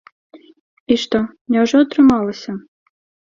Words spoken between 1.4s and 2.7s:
няўжо атрымалася?